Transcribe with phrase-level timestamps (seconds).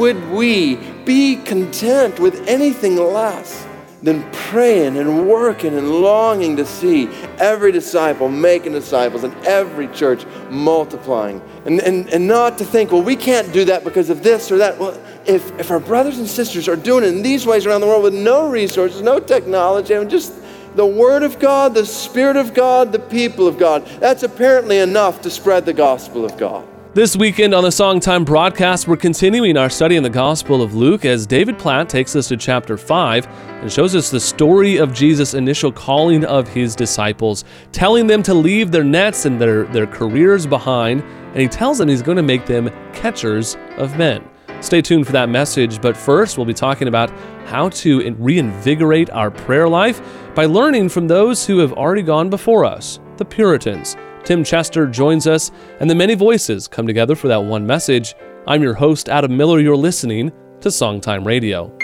[0.00, 3.66] would we be content with anything less
[4.02, 10.24] than praying and working and longing to see every disciple making disciples and every church
[10.48, 11.42] multiplying?
[11.66, 14.56] And, and, and not to think, well, we can't do that because of this or
[14.56, 14.78] that.
[14.78, 17.86] Well, if, if our brothers and sisters are doing it in these ways around the
[17.86, 20.32] world with no resources, no technology, mean, just
[20.76, 25.20] the Word of God, the Spirit of God, the people of God, that's apparently enough
[25.20, 26.66] to spread the gospel of God.
[26.92, 31.04] This weekend on the Songtime broadcast, we're continuing our study in the Gospel of Luke
[31.04, 33.28] as David Platt takes us to chapter 5
[33.62, 38.34] and shows us the story of Jesus' initial calling of his disciples, telling them to
[38.34, 42.24] leave their nets and their, their careers behind, and he tells them he's going to
[42.24, 44.28] make them catchers of men.
[44.60, 47.12] Stay tuned for that message, but first, we'll be talking about
[47.46, 50.02] how to reinvigorate our prayer life
[50.34, 53.96] by learning from those who have already gone before us, the Puritans.
[54.24, 58.14] Tim Chester joins us, and the many voices come together for that one message.
[58.46, 59.60] I'm your host, Adam Miller.
[59.60, 61.76] You're listening to Songtime Radio.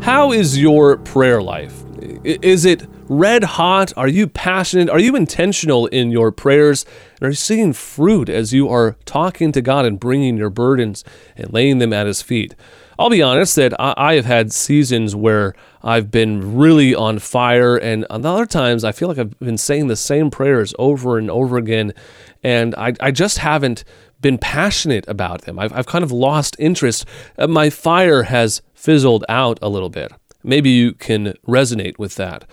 [0.00, 1.82] How is your prayer life?
[2.24, 3.92] Is it red hot?
[3.96, 4.88] Are you passionate?
[4.88, 6.84] Are you intentional in your prayers?
[7.16, 11.04] And are you seeing fruit as you are talking to God and bringing your burdens
[11.36, 12.54] and laying them at His feet?
[12.98, 18.04] I'll be honest that I, have had seasons where I've been really on fire, and
[18.04, 21.92] other times I feel like I've been saying the same prayers over and over again,
[22.42, 23.84] and I, I just haven't
[24.20, 25.58] been passionate about them.
[25.58, 27.04] I've, I've kind of lost interest.
[27.36, 30.12] Uh, my fire has fizzled out a little bit.
[30.42, 32.44] Maybe you can resonate with that.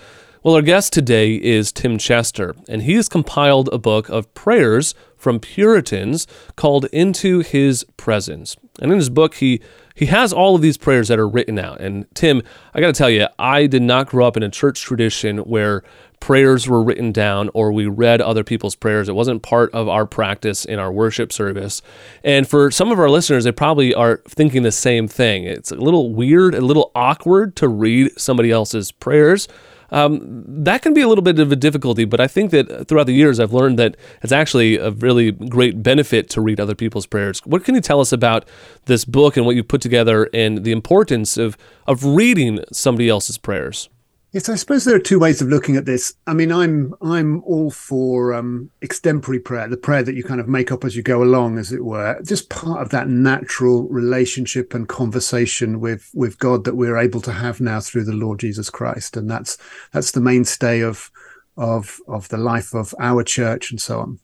[0.44, 4.95] Well, our guest today is Tim Chester, and he has compiled a book of prayers
[5.16, 6.25] from Puritans
[6.56, 8.58] called Into His Presence.
[8.81, 9.62] And in his book, he
[10.02, 11.80] he has all of these prayers that are written out.
[11.80, 12.42] And Tim,
[12.74, 15.84] I got to tell you, I did not grow up in a church tradition where
[16.20, 19.08] prayers were written down or we read other people's prayers.
[19.08, 21.84] It wasn't part of our practice in our worship service.
[22.24, 25.44] And for some of our listeners, they probably are thinking the same thing.
[25.44, 29.48] It's a little weird, a little awkward to read somebody else's prayers
[29.91, 32.06] um, that can be a little bit of a difficulty.
[32.06, 35.84] But I think that throughout the years, I've learned that it's actually a really great
[35.84, 37.40] benefit to read other people's prayers.
[37.46, 38.47] What can you tell us about
[38.85, 41.57] this book and what you put together and the importance of,
[41.88, 43.90] of reading somebody else's prayers?
[44.34, 46.14] Yes, I suppose there are two ways of looking at this.
[46.25, 50.47] I mean, I'm I'm all for um, extempore prayer, the prayer that you kind of
[50.47, 54.74] make up as you go along, as it were, just part of that natural relationship
[54.74, 58.69] and conversation with with God that we're able to have now through the Lord Jesus
[58.69, 59.58] Christ, and that's
[59.92, 61.12] that's the mainstay of
[61.58, 64.19] of of the life of our church and so on.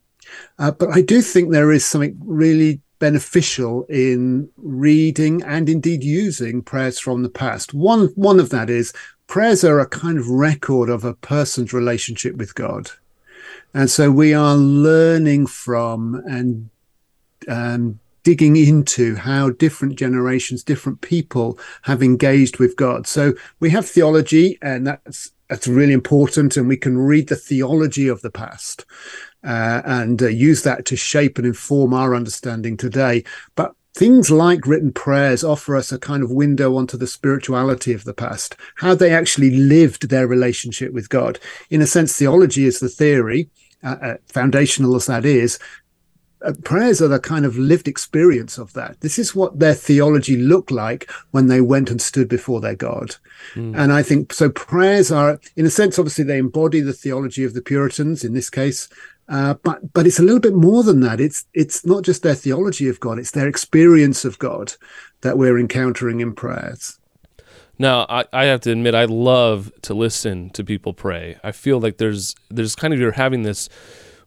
[0.58, 6.62] Uh, but I do think there is something really beneficial in reading and indeed using
[6.62, 7.74] prayers from the past.
[7.74, 8.94] One one of that is
[9.28, 12.92] prayers are a kind of record of a person's relationship with God.
[13.74, 16.70] And so we are learning from and
[17.48, 23.08] um, digging into how different generations, different people have engaged with God.
[23.08, 28.08] So we have theology, and that's that's really important, and we can read the theology
[28.10, 28.86] of the past.
[29.44, 33.24] Uh, and uh, use that to shape and inform our understanding today.
[33.56, 38.04] But things like written prayers offer us a kind of window onto the spirituality of
[38.04, 41.40] the past, how they actually lived their relationship with God.
[41.70, 43.50] In a sense, theology is the theory,
[43.84, 45.60] uh, uh, foundational as that is.
[46.46, 49.02] Uh, prayers are the kind of lived experience of that.
[49.02, 53.16] This is what their theology looked like when they went and stood before their God.
[53.56, 53.76] Mm.
[53.76, 54.50] And I think so.
[54.50, 58.52] Prayers are, in a sense, obviously, they embody the theology of the Puritans in this
[58.52, 58.88] case,
[59.30, 61.20] uh, but but it's a little bit more than that.
[61.20, 64.74] It's it's not just their theology of God; it's their experience of God
[65.22, 67.00] that we're encountering in prayers.
[67.80, 71.38] Now, I, I have to admit, I love to listen to people pray.
[71.44, 73.70] I feel like there's there's kind of you're having this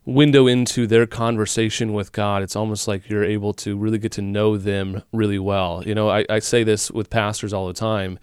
[0.05, 2.43] window into their conversation with God.
[2.43, 5.83] It's almost like you're able to really get to know them really well.
[5.85, 8.19] You know, I, I say this with pastors all the time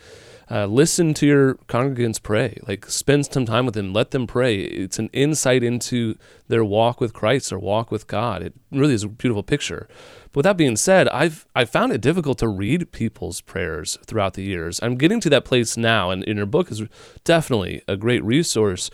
[0.50, 2.58] uh, listen to your congregants pray.
[2.67, 3.93] Like spend some time with them.
[3.93, 4.61] Let them pray.
[4.61, 6.17] It's an insight into
[6.49, 8.43] their walk with Christ or walk with God.
[8.43, 9.88] It really is a beautiful picture.
[10.32, 14.34] But with that being said, I've I found it difficult to read people's prayers throughout
[14.34, 14.81] the years.
[14.82, 16.82] I'm getting to that place now, and in your book is
[17.25, 18.90] definitely a great resource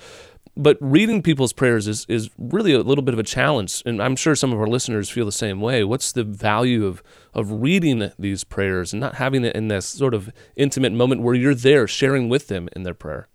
[0.56, 3.82] but reading people's prayers is, is really a little bit of a challenge.
[3.84, 5.82] And I'm sure some of our listeners feel the same way.
[5.84, 7.02] What's the value of,
[7.34, 11.34] of reading these prayers and not having it in this sort of intimate moment where
[11.34, 13.28] you're there sharing with them in their prayer?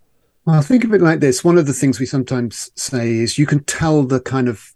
[0.44, 1.44] Well, think of it like this.
[1.44, 4.74] One of the things we sometimes say is you can tell the kind of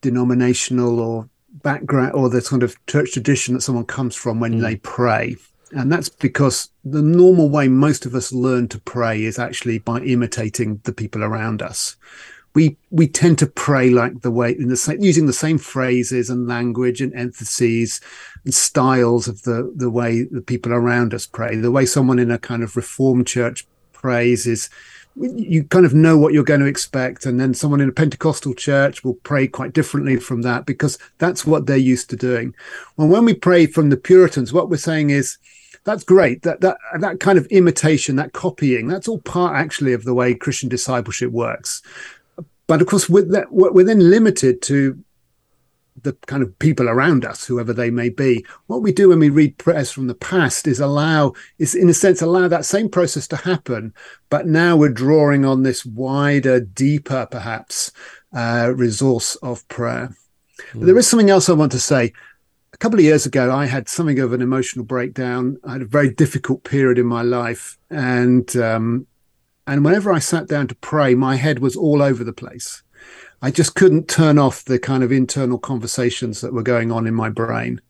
[0.00, 1.28] denominational or
[1.62, 4.60] background or the sort of church tradition that someone comes from when mm.
[4.60, 5.36] they pray.
[5.72, 10.00] And that's because the normal way most of us learn to pray is actually by
[10.00, 11.96] imitating the people around us.
[12.56, 16.30] We we tend to pray like the way in the same using the same phrases
[16.30, 18.00] and language and emphases
[18.44, 21.54] and styles of the the way the people around us pray.
[21.54, 24.70] The way someone in a kind of reformed church prays is
[25.16, 28.54] you kind of know what you're going to expect and then someone in a pentecostal
[28.54, 32.54] church will pray quite differently from that because that's what they're used to doing.
[32.96, 35.36] Well when we pray from the puritans what we're saying is
[35.84, 36.42] that's great.
[36.42, 40.34] That that that kind of imitation that copying that's all part actually of the way
[40.34, 41.82] christian discipleship works
[42.66, 45.02] but of course with that we're then limited to
[46.02, 48.44] the kind of people around us, whoever they may be.
[48.66, 51.94] What we do when we read prayers from the past is allow, is in a
[51.94, 53.94] sense, allow that same process to happen.
[54.30, 57.92] But now we're drawing on this wider, deeper, perhaps,
[58.34, 60.14] uh, resource of prayer.
[60.72, 60.86] Mm.
[60.86, 62.12] There is something else I want to say.
[62.72, 65.56] A couple of years ago, I had something of an emotional breakdown.
[65.64, 69.06] I had a very difficult period in my life, and um,
[69.66, 72.82] and whenever I sat down to pray, my head was all over the place
[73.42, 77.14] I just couldn't turn off the kind of internal conversations that were going on in
[77.14, 77.80] my brain.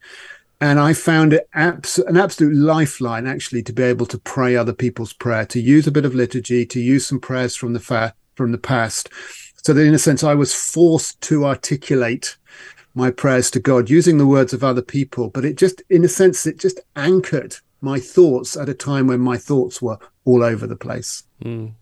[0.60, 4.72] And I found it abs- an absolute lifeline, actually, to be able to pray other
[4.72, 8.14] people's prayer, to use a bit of liturgy, to use some prayers from the fa-
[8.34, 9.08] from the past,
[9.62, 12.36] so that in a sense I was forced to articulate
[12.94, 15.28] my prayers to God using the words of other people.
[15.28, 19.20] But it just, in a sense, it just anchored my thoughts at a time when
[19.20, 21.24] my thoughts were all over the place.
[21.44, 21.74] Mm.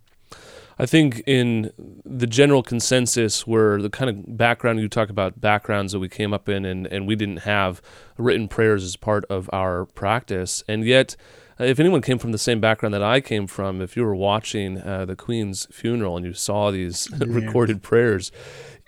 [0.79, 1.70] I think in
[2.05, 6.35] the general consensus where the kind of background you talk about backgrounds that we came
[6.35, 7.81] up in and, and we didn't have
[8.19, 10.64] written prayers as part of our practice.
[10.67, 11.17] And yet,
[11.61, 14.17] uh, if anyone came from the same background that I came from, if you were
[14.17, 17.26] watching uh, the Queen's funeral and you saw these yeah.
[17.29, 18.32] recorded prayers,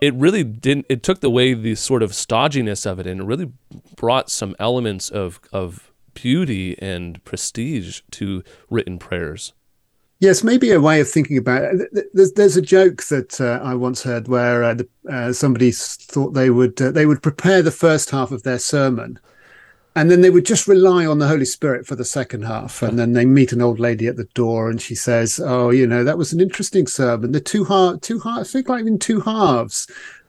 [0.01, 3.53] it really didn't, it took away the sort of stodginess of it and it really
[3.95, 9.53] brought some elements of, of beauty and prestige to written prayers.
[10.19, 12.09] Yes, maybe a way of thinking about it.
[12.15, 16.31] There's, there's a joke that uh, I once heard where uh, the, uh, somebody thought
[16.31, 19.19] they would uh, they would prepare the first half of their sermon,
[19.95, 22.83] and then they would just rely on the Holy Spirit for the second half.
[22.83, 25.87] And then they meet an old lady at the door, and she says, "Oh, you
[25.87, 27.33] know, that was an interesting sermon.
[27.33, 29.87] The two half, two half, I think like in two halves."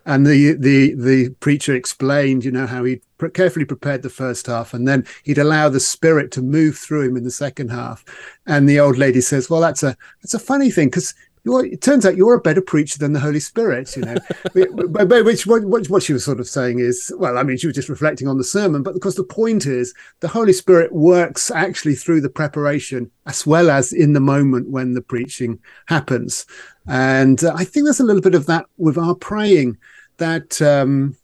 [0.07, 2.99] And the the the preacher explained you know how he
[3.33, 7.17] carefully prepared the first half and then he'd allow the spirit to move through him
[7.17, 8.03] in the second half
[8.47, 11.13] and the old lady says well that's a that's a funny thing because
[11.49, 14.15] it turns out you're a better preacher than the Holy Spirit, you know.
[15.23, 17.89] Which what, what she was sort of saying is, well, I mean, she was just
[17.89, 22.21] reflecting on the sermon, but because the point is, the Holy Spirit works actually through
[22.21, 26.45] the preparation as well as in the moment when the preaching happens.
[26.87, 29.77] And uh, I think there's a little bit of that with our praying
[30.17, 31.15] that um,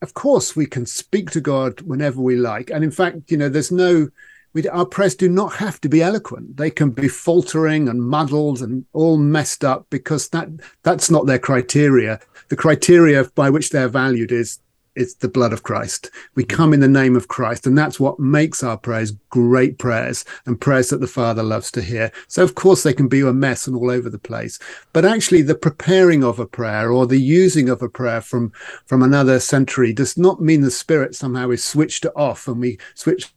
[0.00, 3.48] of course we can speak to God whenever we like, and in fact, you know,
[3.48, 4.08] there's no
[4.54, 6.56] we, our prayers do not have to be eloquent.
[6.56, 10.48] They can be faltering and muddled and all messed up because that
[10.82, 12.20] that's not their criteria.
[12.48, 14.58] The criteria by which they're valued is
[14.94, 16.10] it's the blood of Christ.
[16.34, 16.48] We mm.
[16.48, 20.60] come in the name of Christ, and that's what makes our prayers great prayers and
[20.60, 22.12] prayers that the Father loves to hear.
[22.28, 24.58] So, of course, they can be a mess and all over the place.
[24.92, 28.52] But actually, the preparing of a prayer or the using of a prayer from
[28.86, 33.32] from another century does not mean the Spirit somehow is switched off and we switch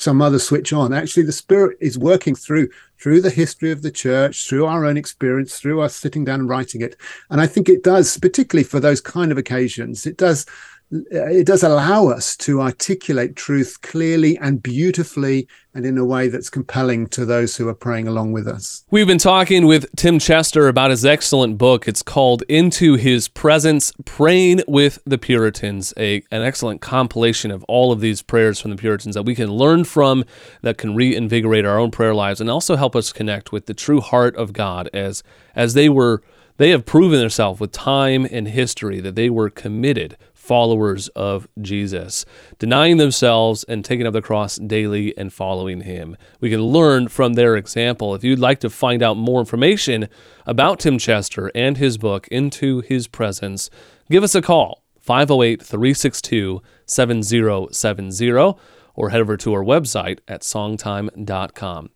[0.00, 0.92] some other switch on.
[0.92, 2.68] Actually, the Spirit is working through
[2.98, 6.48] through the history of the church, through our own experience, through us sitting down and
[6.48, 6.96] writing it.
[7.30, 10.44] And I think it does, particularly for those kind of occasions, it does
[10.92, 16.26] Uh, it does allow us to articulate truth clearly and beautifully and in a way
[16.26, 18.84] that's compelling to those who are praying along with us.
[18.90, 21.86] We've been talking with Tim Chester about his excellent book.
[21.86, 27.92] It's called Into His Presence Praying with the Puritans, a, an excellent compilation of all
[27.92, 30.24] of these prayers from the Puritans that we can learn from,
[30.62, 34.00] that can reinvigorate our own prayer lives, and also help us connect with the true
[34.00, 35.22] heart of God as,
[35.54, 36.20] as they were.
[36.56, 42.24] They have proven themselves with time and history that they were committed followers of Jesus,
[42.58, 46.16] denying themselves and taking up the cross daily and following him.
[46.40, 48.14] We can learn from their example.
[48.14, 50.08] If you'd like to find out more information
[50.46, 53.68] about Tim Chester and his book, Into His Presence,
[54.10, 58.58] give us a call, 508 362 7070,
[58.94, 61.90] or head over to our website at songtime.com.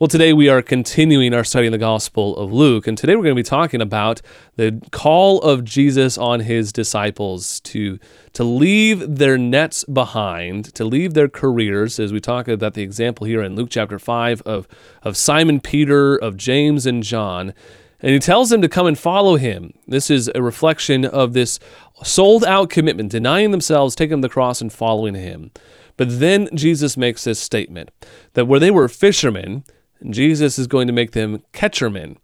[0.00, 3.24] Well, today we are continuing our study in the Gospel of Luke, and today we're
[3.24, 4.22] going to be talking about
[4.54, 7.98] the call of Jesus on his disciples to,
[8.34, 13.26] to leave their nets behind, to leave their careers, as we talk about the example
[13.26, 14.68] here in Luke chapter 5 of,
[15.02, 17.52] of Simon Peter, of James, and John.
[17.98, 19.72] And he tells them to come and follow him.
[19.88, 21.58] This is a reflection of this
[22.04, 25.50] sold out commitment, denying themselves, taking the cross, and following him.
[25.96, 27.90] But then Jesus makes this statement
[28.34, 29.64] that where they were fishermen,
[30.08, 32.16] Jesus is going to make them catchermen.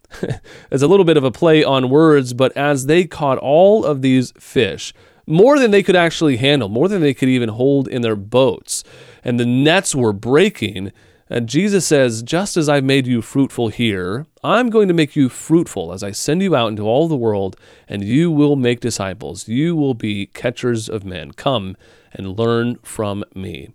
[0.71, 4.03] it's a little bit of a play on words, but as they caught all of
[4.03, 4.95] these fish,
[5.27, 8.85] more than they could actually handle, more than they could even hold in their boats,
[9.25, 10.93] and the nets were breaking,
[11.29, 15.29] and Jesus says, Just as I've made you fruitful here, I'm going to make you
[15.29, 17.57] fruitful as I send you out into all the world,
[17.89, 19.49] and you will make disciples.
[19.49, 21.33] You will be catchers of men.
[21.33, 21.77] Come
[22.13, 23.71] and learn from me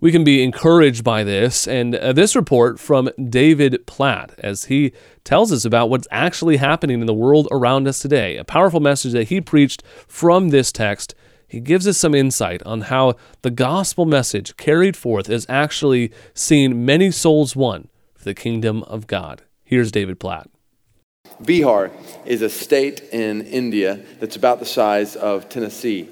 [0.00, 4.92] we can be encouraged by this and uh, this report from David Platt as he
[5.24, 8.36] tells us about what's actually happening in the world around us today.
[8.36, 11.14] A powerful message that he preached from this text.
[11.48, 16.84] He gives us some insight on how the gospel message carried forth is actually seeing
[16.84, 19.42] many souls won for the kingdom of God.
[19.64, 20.50] Here's David Platt.
[21.42, 21.90] Bihar
[22.24, 26.08] is a state in India that's about the size of Tennessee.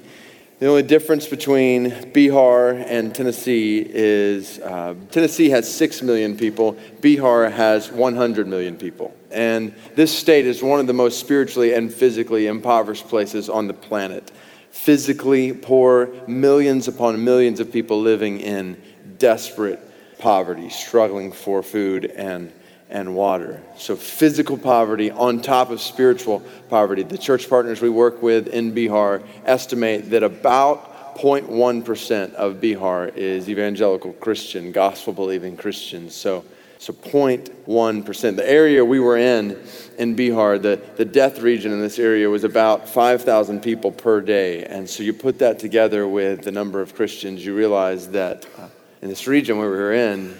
[0.57, 7.51] The only difference between Bihar and Tennessee is uh, Tennessee has 6 million people, Bihar
[7.51, 9.13] has 100 million people.
[9.31, 13.73] And this state is one of the most spiritually and physically impoverished places on the
[13.73, 14.31] planet.
[14.71, 18.81] Physically poor, millions upon millions of people living in
[19.17, 19.81] desperate
[20.19, 22.49] poverty, struggling for food and
[22.89, 23.61] and water.
[23.77, 27.03] So, physical poverty on top of spiritual poverty.
[27.03, 33.49] The church partners we work with in Bihar estimate that about 0.1% of Bihar is
[33.49, 36.13] evangelical Christian, gospel believing Christians.
[36.13, 36.43] So,
[36.77, 38.35] so 0.1%.
[38.35, 39.57] The area we were in,
[39.97, 44.65] in Bihar, the, the death region in this area was about 5,000 people per day.
[44.65, 48.67] And so you put that together with the number of Christians, you realize that uh,
[49.01, 50.35] in this region where we were in,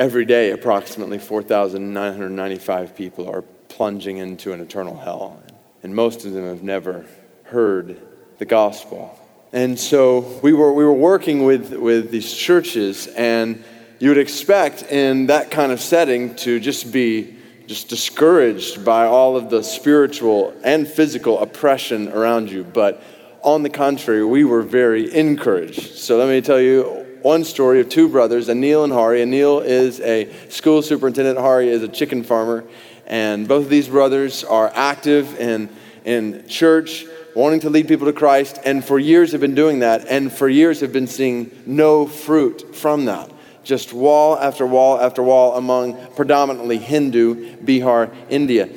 [0.00, 5.42] Every day, approximately 4,995 people are plunging into an eternal hell,
[5.82, 7.04] and most of them have never
[7.42, 8.00] heard
[8.38, 9.14] the gospel.
[9.52, 13.62] And so we were, we were working with, with these churches, and
[13.98, 19.36] you would expect in that kind of setting to just be just discouraged by all
[19.36, 22.64] of the spiritual and physical oppression around you.
[22.64, 23.02] But
[23.42, 25.98] on the contrary, we were very encouraged.
[25.98, 29.20] So let me tell you one story of two brothers, Anil and Hari.
[29.20, 32.64] Anil is a school superintendent, Hari is a chicken farmer.
[33.06, 35.68] And both of these brothers are active in,
[36.04, 40.06] in church, wanting to lead people to Christ, and for years have been doing that,
[40.08, 43.30] and for years have been seeing no fruit from that.
[43.62, 48.68] Just wall after wall after wall among predominantly Hindu Bihar, India.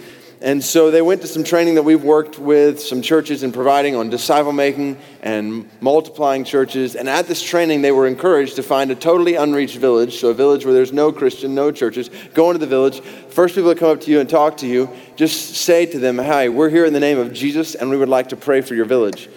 [0.43, 3.95] And so they went to some training that we've worked with some churches in providing
[3.95, 6.97] on disciple making and multiplying churches.
[6.97, 10.33] And at this training, they were encouraged to find a totally unreached village, so a
[10.33, 12.09] village where there's no Christian, no churches.
[12.33, 12.99] Go into the village.
[12.99, 16.17] First people that come up to you and talk to you, just say to them,
[16.17, 18.75] Hi, we're here in the name of Jesus, and we would like to pray for
[18.75, 19.29] your village.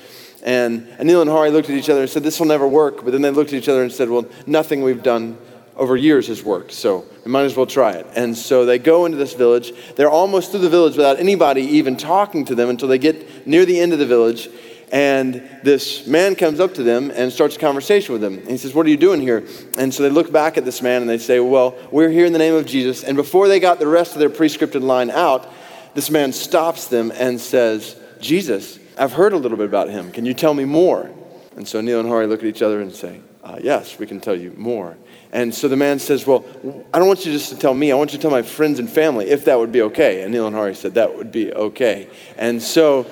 [0.43, 3.05] And Anil and Hari looked at each other and said, This will never work.
[3.05, 5.39] But then they looked at each other and said, Well, nothing we've done
[5.77, 8.07] over years has worked, so we might as well try it.
[8.17, 9.73] And so they go into this village.
[9.95, 13.65] They're almost through the village without anybody even talking to them until they get near
[13.67, 14.49] the end of the village.
[14.93, 18.39] And this man comes up to them and starts a conversation with them.
[18.39, 19.45] And he says, What are you doing here?
[19.77, 22.33] And so they look back at this man and they say, Well, we're here in
[22.33, 23.03] the name of Jesus.
[23.03, 25.53] And before they got the rest of their prescripted line out,
[25.95, 30.13] this man stops them and says, Jesus, I've heard a little bit about him.
[30.13, 31.11] Can you tell me more?
[31.57, 34.21] And so Anil and Hari look at each other and say, uh, Yes, we can
[34.21, 34.97] tell you more.
[35.37, 36.47] And so the man says, Well,
[36.95, 37.93] I don't want you just to tell me.
[37.93, 40.23] I want you to tell my friends and family if that would be okay.
[40.23, 42.09] And Anil and Hari said that would be okay.
[42.39, 43.05] And so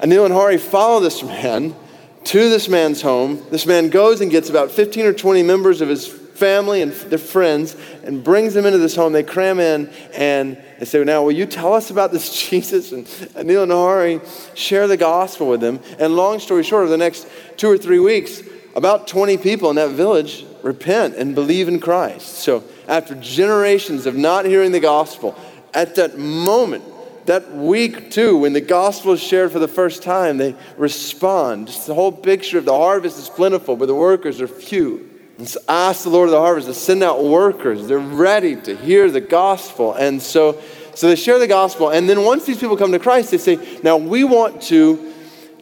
[0.00, 1.76] Anil and Hari follow this man
[2.24, 3.46] to this man's home.
[3.52, 7.18] This man goes and gets about 15 or 20 members of his family and their
[7.20, 9.12] friends and brings them into this home.
[9.12, 12.90] They cram in and they say, Now, will you tell us about this Jesus?
[12.90, 14.20] And Anil and Hari
[14.54, 15.78] share the gospel with them.
[16.00, 18.42] And long story short, over the next two or three weeks,
[18.74, 22.38] about 20 people in that village repent and believe in Christ.
[22.38, 25.36] So, after generations of not hearing the gospel,
[25.72, 26.84] at that moment,
[27.26, 31.68] that week too, when the gospel is shared for the first time, they respond.
[31.68, 35.08] Just the whole picture of the harvest is plentiful, but the workers are few.
[35.38, 37.86] And so ask the Lord of the harvest to send out workers.
[37.86, 39.94] They're ready to hear the gospel.
[39.94, 40.60] And so,
[40.94, 41.90] so they share the gospel.
[41.90, 45.14] And then once these people come to Christ, they say, Now we want to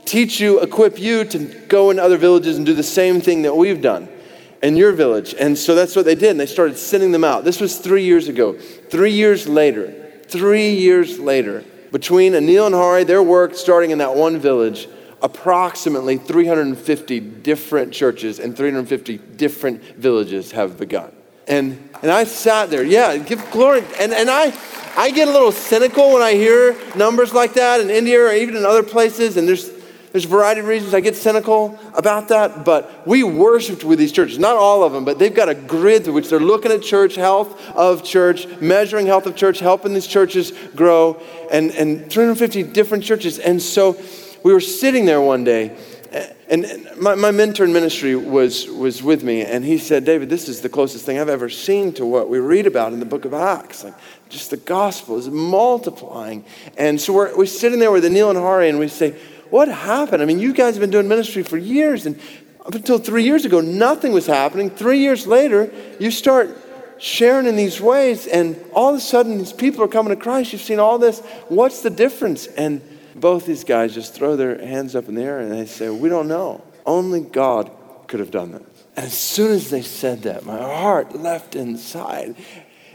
[0.05, 1.38] teach you, equip you to
[1.69, 4.09] go in other villages and do the same thing that we've done
[4.62, 5.34] in your village.
[5.34, 6.30] And so that's what they did.
[6.30, 7.44] And they started sending them out.
[7.44, 8.54] This was three years ago.
[8.54, 9.92] Three years later,
[10.26, 14.88] three years later, between Anil and Hari, their work starting in that one village,
[15.22, 21.12] approximately 350 different churches and 350 different villages have begun.
[21.46, 23.82] And, and I sat there, yeah, give glory.
[23.98, 24.52] And, and I,
[24.96, 28.54] I get a little cynical when I hear numbers like that in India or even
[28.54, 29.38] in other places.
[29.38, 29.70] And there's,
[30.18, 34.10] There's a variety of reasons I get cynical about that, but we worshiped with these
[34.10, 34.37] churches.
[34.37, 37.14] Not all of them, but they've got a grid through which they're looking at church,
[37.14, 41.22] health of church, measuring health of church, helping these churches grow,
[41.52, 43.38] and, and 350 different churches.
[43.38, 43.96] And so
[44.42, 45.76] we were sitting there one day,
[46.50, 50.48] and my, my mentor in ministry was, was with me, and he said, David, this
[50.48, 53.25] is the closest thing I've ever seen to what we read about in the book
[53.25, 53.84] of Acts.
[53.84, 53.94] Like,
[54.30, 56.44] just the gospel is multiplying.
[56.76, 59.16] And so we're, we're sitting there with Anil and Hari, and we say,
[59.50, 60.23] What happened?
[60.23, 62.21] I mean, you guys have been doing ministry for years, and
[62.64, 64.71] up until three years ago, nothing was happening.
[64.71, 66.50] Three years later, you start
[66.99, 70.52] sharing in these ways, and all of a sudden, these people are coming to Christ.
[70.52, 71.21] You've seen all this.
[71.49, 72.47] What's the difference?
[72.47, 72.83] And
[73.14, 76.09] both these guys just throw their hands up in the air and they say, We
[76.09, 76.64] don't know.
[76.87, 77.71] Only God
[78.07, 78.85] could have done this.
[78.97, 82.35] And as soon as they said that, my heart left inside.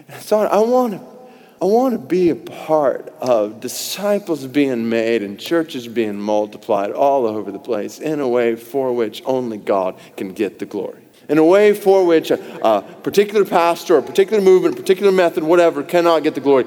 [0.09, 1.12] I thought, I want to.
[1.61, 7.25] I want to be a part of disciples being made and churches being multiplied all
[7.25, 11.01] over the place in a way for which only God can get the glory.
[11.29, 15.43] In a way for which a, a particular pastor, a particular movement, a particular method,
[15.43, 16.65] whatever, cannot get the glory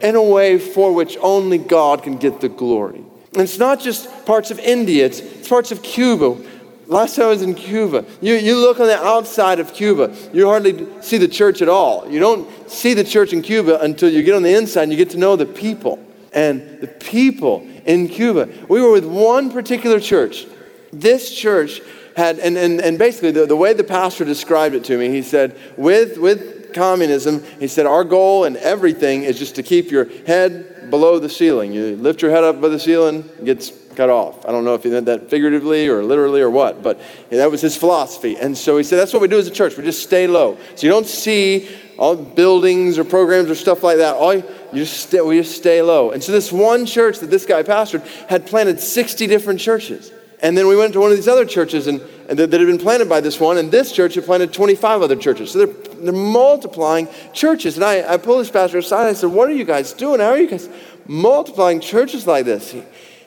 [0.00, 3.02] in a way for which only God can get the glory.
[3.32, 6.36] And it's not just parts of India, it's, it's parts of Cuba.
[6.88, 10.46] Last time I was in Cuba, you, you look on the outside of Cuba, you
[10.46, 12.08] hardly see the church at all.
[12.08, 14.98] You don't see the church in Cuba until you get on the inside and you
[14.98, 15.98] get to know the people.
[16.32, 20.46] And the people in Cuba, we were with one particular church.
[20.92, 21.80] This church
[22.16, 25.22] had, and, and, and basically the, the way the pastor described it to me, he
[25.22, 30.04] said, with, with communism, he said, Our goal and everything is just to keep your
[30.26, 31.72] head below the ceiling.
[31.72, 34.46] You lift your head up above the ceiling, it gets cut off.
[34.46, 37.00] I don't know if he meant that figuratively or literally or what, but
[37.30, 38.36] that was his philosophy.
[38.36, 39.76] And so he said, That's what we do as a church.
[39.76, 40.58] We just stay low.
[40.74, 44.14] So you don't see all buildings or programs or stuff like that.
[44.14, 46.10] All you, you just stay, we just stay low.
[46.10, 50.12] And so this one church that this guy pastored had planted 60 different churches.
[50.42, 52.66] And then we went to one of these other churches and, and that, that, had
[52.66, 55.52] been planted by this one, and this church had planted 25 other churches.
[55.52, 57.76] So they're, they're multiplying churches.
[57.76, 59.06] And I, I pulled this pastor aside.
[59.06, 60.20] and I said, What are you guys doing?
[60.20, 60.68] How are you guys
[61.06, 62.72] multiplying churches like this?
[62.72, 62.82] He,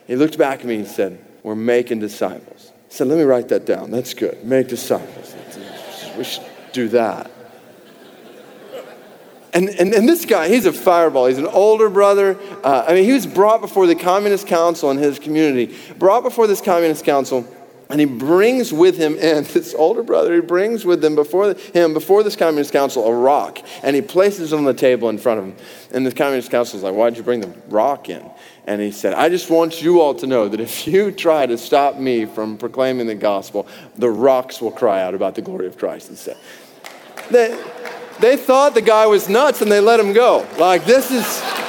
[0.10, 2.72] he looked back at me and said, We're making disciples.
[2.74, 3.92] I said, Let me write that down.
[3.92, 4.44] That's good.
[4.44, 5.36] Make disciples.
[6.18, 6.44] We should
[6.74, 7.30] do that.
[9.54, 11.28] And, and, and this guy, he's a fireball.
[11.28, 12.40] He's an older brother.
[12.64, 16.48] Uh, I mean, he was brought before the Communist Council in his community, brought before
[16.48, 17.42] this Communist Council,
[17.90, 21.94] and he brings with him, and this older brother, he brings with him before him,
[21.94, 25.40] before this Communist Council, a rock, and he places it on the table in front
[25.40, 25.56] of him.
[25.92, 28.24] And the Communist Council is like, Why'd you bring the rock in?
[28.68, 31.58] And he said, I just want you all to know that if you try to
[31.58, 35.78] stop me from proclaiming the gospel, the rocks will cry out about the glory of
[35.78, 36.38] Christ instead.
[37.32, 37.60] They,
[38.20, 40.48] they thought the guy was nuts and they let him go.
[40.58, 41.69] Like, this is.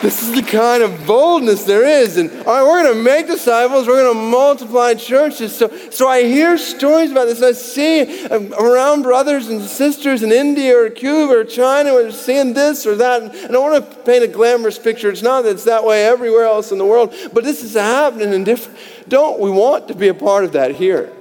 [0.00, 2.16] This is the kind of boldness there is.
[2.18, 3.88] And all right, we're going to make disciples.
[3.88, 5.56] We're going to multiply churches.
[5.56, 7.42] So, so I hear stories about this.
[7.42, 12.12] I see um, around brothers and sisters in India or Cuba or China who are
[12.12, 13.22] seeing this or that.
[13.22, 15.10] And I want to paint a glamorous picture.
[15.10, 18.32] It's not that it's that way everywhere else in the world, but this is happening
[18.32, 18.78] in different.
[19.08, 21.12] Don't we want to be a part of that here?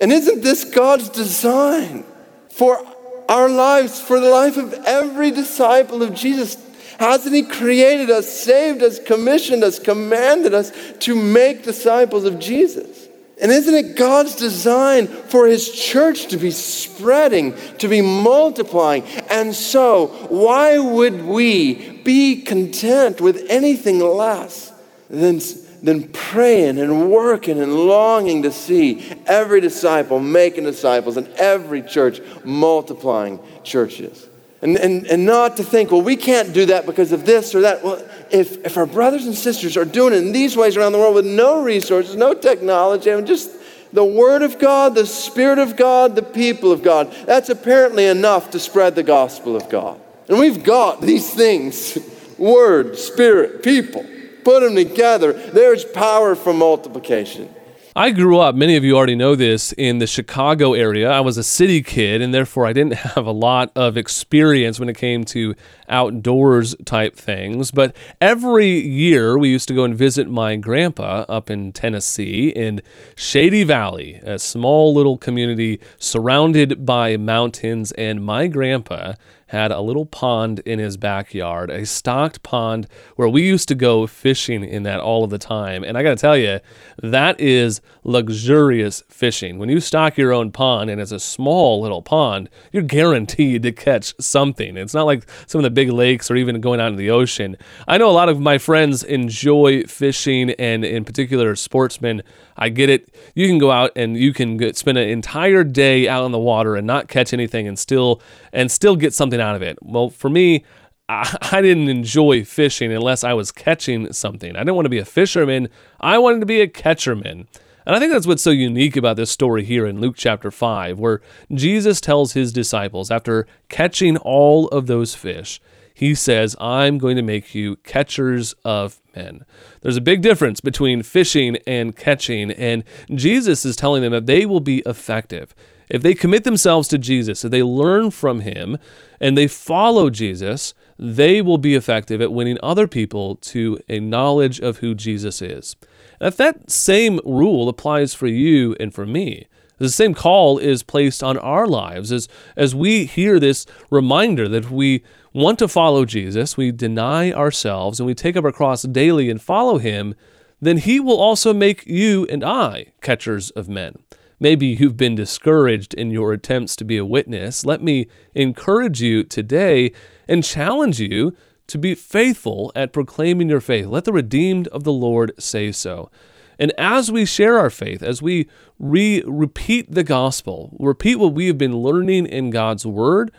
[0.00, 2.04] And isn't this God's design
[2.50, 2.84] for
[3.28, 6.56] our lives, for the life of every disciple of Jesus.
[6.98, 13.08] Hasn't He created us, saved us, commissioned us, commanded us to make disciples of Jesus?
[13.40, 19.04] And isn't it God's design for His church to be spreading, to be multiplying?
[19.28, 24.72] And so, why would we be content with anything less
[25.10, 25.40] than
[25.82, 32.20] than praying and working and longing to see every disciple making disciples and every church
[32.44, 34.28] multiplying churches.
[34.62, 37.60] And, and, and not to think, well, we can't do that because of this or
[37.60, 37.84] that.
[37.84, 40.98] Well, if, if our brothers and sisters are doing it in these ways around the
[40.98, 43.50] world with no resources, no technology, I mean, just
[43.92, 48.50] the Word of God, the Spirit of God, the people of God, that's apparently enough
[48.50, 50.00] to spread the gospel of God.
[50.28, 51.98] And we've got these things
[52.38, 54.04] Word, Spirit, people
[54.46, 57.52] put them together, there's power for multiplication.
[57.98, 61.10] I grew up, many of you already know this, in the Chicago area.
[61.10, 64.90] I was a city kid, and therefore I didn't have a lot of experience when
[64.90, 65.54] it came to
[65.88, 67.70] outdoors type things.
[67.70, 72.82] But every year we used to go and visit my grandpa up in Tennessee in
[73.14, 77.92] Shady Valley, a small little community surrounded by mountains.
[77.92, 79.14] And my grandpa
[79.46, 84.06] had a little pond in his backyard, a stocked pond where we used to go
[84.06, 85.84] fishing in that all of the time.
[85.84, 86.58] And I got to tell you,
[87.02, 89.58] that is luxurious fishing.
[89.58, 93.72] When you stock your own pond and it's a small little pond, you're guaranteed to
[93.72, 94.76] catch something.
[94.76, 97.56] It's not like some of the big lakes or even going out into the ocean.
[97.86, 102.22] I know a lot of my friends enjoy fishing and, in particular, sportsmen.
[102.56, 103.14] I get it.
[103.34, 106.38] You can go out and you can get, spend an entire day out on the
[106.38, 108.20] water and not catch anything and still
[108.52, 109.78] and still get something out of it.
[109.82, 110.64] Well, for me,
[111.08, 114.56] I, I didn't enjoy fishing unless I was catching something.
[114.56, 115.68] I didn't want to be a fisherman.
[116.00, 117.46] I wanted to be a catcherman.
[117.86, 120.98] And I think that's what's so unique about this story here in Luke chapter 5,
[120.98, 121.20] where
[121.54, 125.60] Jesus tells his disciples, after catching all of those fish,
[125.96, 129.46] he says, I'm going to make you catchers of men.
[129.80, 134.44] There's a big difference between fishing and catching, and Jesus is telling them that they
[134.44, 135.54] will be effective.
[135.88, 138.76] If they commit themselves to Jesus, if they learn from him
[139.22, 144.60] and they follow Jesus, they will be effective at winning other people to a knowledge
[144.60, 145.76] of who Jesus is.
[146.20, 149.46] And if that same rule applies for you and for me,
[149.78, 154.70] the same call is placed on our lives as, as we hear this reminder that
[154.70, 155.02] we
[155.36, 159.40] want to follow Jesus, we deny ourselves, and we take up our cross daily and
[159.40, 160.14] follow him,
[160.60, 163.98] then he will also make you and I catchers of men.
[164.40, 167.66] Maybe you've been discouraged in your attempts to be a witness.
[167.66, 169.92] Let me encourage you today
[170.26, 173.86] and challenge you to be faithful at proclaiming your faith.
[173.86, 176.10] Let the redeemed of the Lord say so.
[176.58, 181.48] And as we share our faith, as we re- repeat the gospel, repeat what we
[181.48, 183.30] have been learning in God's word,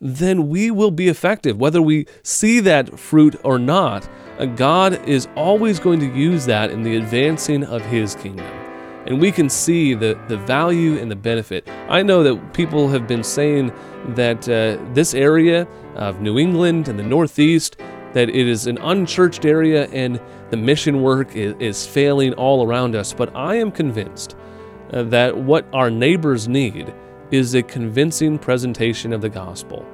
[0.00, 1.58] then we will be effective.
[1.58, 4.08] Whether we see that fruit or not,
[4.56, 8.46] God is always going to use that in the advancing of His kingdom
[9.06, 11.68] and we can see the, the value and the benefit.
[11.88, 13.72] I know that people have been saying
[14.08, 17.76] that uh, this area of New England and the Northeast,
[18.14, 22.96] that it is an unchurched area and the mission work is, is failing all around
[22.96, 23.12] us.
[23.12, 24.36] But I am convinced
[24.92, 26.92] uh, that what our neighbors need
[27.30, 29.84] is a convincing presentation of the gospel.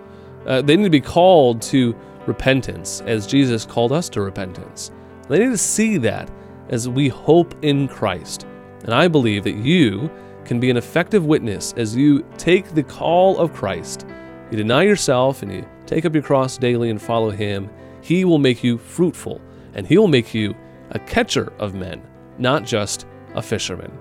[0.47, 1.95] Uh, they need to be called to
[2.27, 4.91] repentance as Jesus called us to repentance.
[5.29, 6.31] They need to see that
[6.69, 8.47] as we hope in Christ
[8.85, 10.11] and I believe that you
[10.45, 14.07] can be an effective witness as you take the call of Christ.
[14.51, 17.71] You deny yourself and you take up your cross daily and follow Him.
[18.01, 19.41] He will make you fruitful
[19.75, 20.55] and He will make you
[20.91, 22.03] a catcher of men,
[22.39, 23.97] not just a fisherman.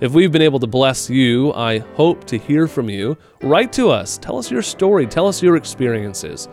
[0.00, 3.16] If we've been able to bless you, I hope to hear from you.
[3.42, 4.16] Write to us.
[4.16, 5.08] Tell us your story.
[5.08, 6.48] Tell us your experiences.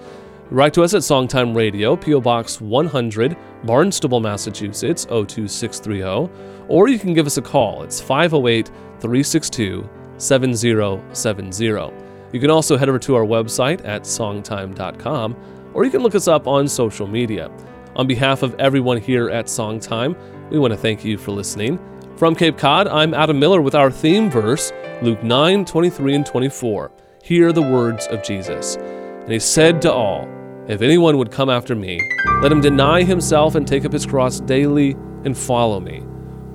[0.49, 2.21] Write to us at Songtime Radio, P.O.
[2.21, 6.31] Box 100, Barnstable, Massachusetts 02630,
[6.67, 7.83] or you can give us a call.
[7.83, 8.67] It's 508
[8.99, 11.93] 362 7070.
[12.33, 15.35] You can also head over to our website at songtime.com,
[15.75, 17.51] or you can look us up on social media.
[17.95, 20.17] On behalf of everyone here at Songtime,
[20.49, 21.79] we want to thank you for listening.
[22.17, 26.89] From Cape Cod, I'm Adam Miller with our theme verse, Luke 9 23 and 24.
[27.21, 28.77] Hear the words of Jesus.
[28.77, 30.25] And he said to all,
[30.69, 31.99] If anyone would come after me,
[32.41, 34.91] let him deny himself and take up his cross daily
[35.25, 36.05] and follow me.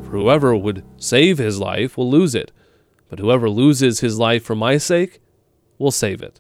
[0.04, 2.52] For whoever would save his life will lose it,
[3.10, 5.20] but whoever loses his life for my sake
[5.76, 6.38] will save it.